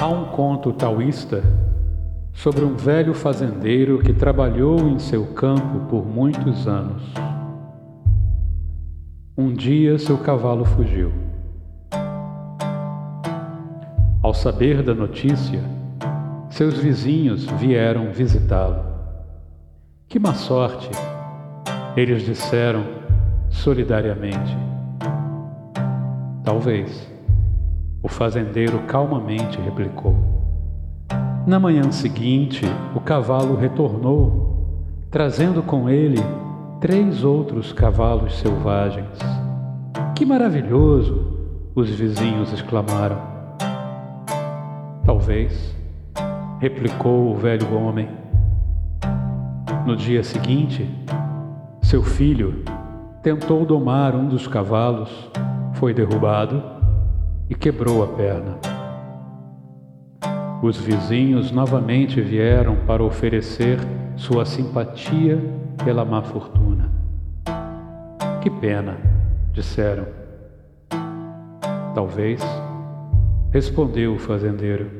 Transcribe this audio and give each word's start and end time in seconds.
Há 0.00 0.06
um 0.06 0.26
conto 0.26 0.72
taoísta 0.72 1.42
sobre 2.32 2.64
um 2.64 2.76
velho 2.76 3.12
fazendeiro 3.12 3.98
que 3.98 4.12
trabalhou 4.12 4.78
em 4.88 4.96
seu 5.00 5.26
campo 5.34 5.86
por 5.88 6.06
muitos 6.06 6.68
anos. 6.68 7.02
Um 9.36 9.52
dia 9.52 9.98
seu 9.98 10.16
cavalo 10.18 10.64
fugiu. 10.64 11.12
Ao 14.22 14.32
saber 14.32 14.84
da 14.84 14.94
notícia, 14.94 15.60
seus 16.48 16.78
vizinhos 16.78 17.46
vieram 17.46 18.12
visitá-lo. 18.12 18.84
Que 20.08 20.20
má 20.20 20.32
sorte! 20.32 20.88
Eles 21.96 22.22
disseram 22.22 22.84
solidariamente. 23.50 24.56
Talvez. 26.44 27.17
O 28.02 28.08
fazendeiro 28.08 28.78
calmamente 28.86 29.60
replicou. 29.60 30.14
Na 31.46 31.58
manhã 31.58 31.90
seguinte, 31.90 32.64
o 32.94 33.00
cavalo 33.00 33.56
retornou, 33.56 35.06
trazendo 35.10 35.62
com 35.62 35.88
ele 35.88 36.18
três 36.80 37.24
outros 37.24 37.72
cavalos 37.72 38.38
selvagens. 38.38 39.18
Que 40.14 40.24
maravilhoso! 40.24 41.38
os 41.74 41.90
vizinhos 41.90 42.52
exclamaram. 42.52 43.18
Talvez, 45.04 45.76
replicou 46.58 47.30
o 47.30 47.36
velho 47.36 47.72
homem. 47.72 48.08
No 49.86 49.94
dia 49.94 50.24
seguinte, 50.24 50.90
seu 51.80 52.02
filho 52.02 52.64
tentou 53.22 53.64
domar 53.64 54.16
um 54.16 54.26
dos 54.26 54.48
cavalos, 54.48 55.30
foi 55.74 55.94
derrubado 55.94 56.77
e 57.48 57.54
quebrou 57.54 58.02
a 58.02 58.08
perna. 58.08 58.58
Os 60.62 60.76
vizinhos 60.76 61.52
novamente 61.52 62.20
vieram 62.20 62.76
para 62.86 63.02
oferecer 63.02 63.78
sua 64.16 64.44
simpatia 64.44 65.38
pela 65.84 66.04
má 66.04 66.22
fortuna. 66.22 66.90
Que 68.42 68.50
pena, 68.50 68.96
disseram. 69.52 70.06
Talvez, 71.94 72.42
respondeu 73.52 74.14
o 74.14 74.18
fazendeiro. 74.18 74.90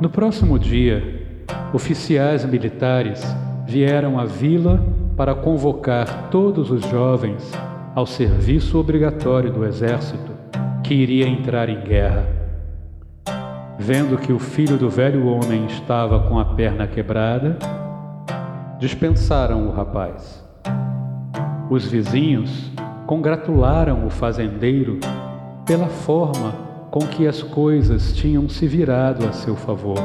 No 0.00 0.10
próximo 0.10 0.58
dia, 0.58 1.44
oficiais 1.72 2.44
militares 2.44 3.22
vieram 3.66 4.18
à 4.18 4.24
vila 4.24 4.82
para 5.16 5.34
convocar 5.34 6.28
todos 6.30 6.70
os 6.70 6.82
jovens 6.88 7.52
ao 7.94 8.06
serviço 8.06 8.78
obrigatório 8.78 9.52
do 9.52 9.64
exército 9.64 10.32
que 10.82 10.94
iria 10.94 11.28
entrar 11.28 11.68
em 11.68 11.80
guerra. 11.80 12.26
Vendo 13.78 14.18
que 14.18 14.32
o 14.32 14.38
filho 14.38 14.76
do 14.76 14.90
velho 14.90 15.26
homem 15.26 15.66
estava 15.66 16.20
com 16.28 16.38
a 16.38 16.44
perna 16.44 16.86
quebrada, 16.86 17.58
dispensaram 18.78 19.68
o 19.68 19.72
rapaz. 19.72 20.44
Os 21.70 21.86
vizinhos 21.86 22.70
congratularam 23.06 24.06
o 24.06 24.10
fazendeiro 24.10 25.00
pela 25.66 25.86
forma 25.86 26.52
com 26.90 27.00
que 27.00 27.26
as 27.26 27.42
coisas 27.42 28.12
tinham 28.12 28.48
se 28.48 28.66
virado 28.66 29.26
a 29.26 29.32
seu 29.32 29.56
favor. 29.56 29.98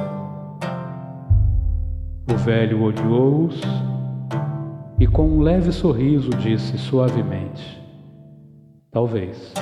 O 2.32 2.38
velho 2.38 2.82
olhou-os 2.82 3.62
e 5.06 5.08
com 5.08 5.28
um 5.28 5.40
leve 5.40 5.72
sorriso 5.72 6.32
disse 6.32 6.80
suavemente: 6.80 7.80
Talvez. 8.92 9.54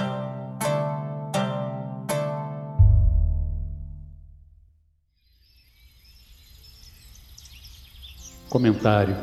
Comentário: 8.50 9.18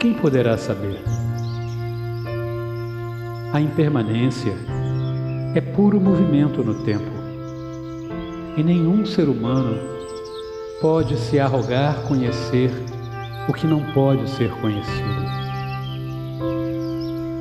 Quem 0.00 0.14
poderá 0.14 0.56
saber? 0.56 0.98
A 3.52 3.60
impermanência 3.60 4.54
é 5.54 5.60
puro 5.60 6.00
movimento 6.00 6.64
no 6.64 6.84
tempo, 6.84 7.12
e 8.56 8.62
nenhum 8.62 9.04
ser 9.04 9.28
humano 9.28 9.76
pode 10.80 11.18
se 11.18 11.38
arrogar 11.38 12.02
conhecer 12.04 12.70
o 13.48 13.52
que 13.52 13.66
não 13.66 13.82
pode 13.92 14.28
ser 14.28 14.50
conhecido. 14.60 15.26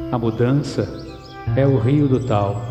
A 0.10 0.18
mudança 0.18 0.88
é 1.56 1.68
o 1.68 1.78
rio 1.78 2.08
do 2.08 2.20
tal. 2.22 2.62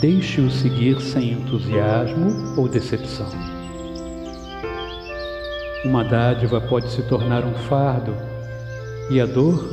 Deixe-o 0.00 0.50
seguir 0.50 1.00
sem 1.00 1.32
entusiasmo 1.32 2.58
ou 2.58 2.68
decepção. 2.68 3.28
Uma 5.84 6.02
dádiva 6.02 6.60
pode 6.60 6.90
se 6.90 7.02
tornar 7.02 7.44
um 7.44 7.54
fardo 7.68 8.14
e 9.08 9.20
a 9.20 9.26
dor 9.26 9.64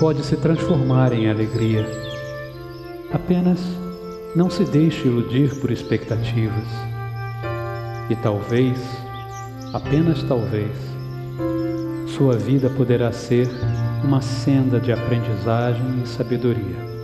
pode 0.00 0.24
se 0.24 0.36
transformar 0.36 1.12
em 1.12 1.30
alegria. 1.30 1.86
Apenas 3.12 3.60
não 4.34 4.50
se 4.50 4.64
deixe 4.64 5.06
iludir 5.06 5.54
por 5.60 5.70
expectativas. 5.70 6.66
E 8.10 8.16
talvez, 8.16 8.78
apenas 9.72 10.22
talvez, 10.24 10.95
sua 12.16 12.34
vida 12.34 12.70
poderá 12.70 13.12
ser 13.12 13.46
uma 14.02 14.22
senda 14.22 14.80
de 14.80 14.90
aprendizagem 14.90 16.02
e 16.02 16.08
sabedoria. 16.08 16.95